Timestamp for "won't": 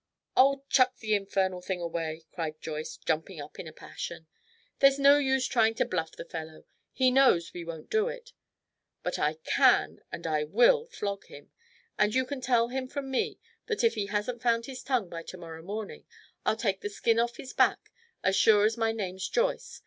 7.63-7.91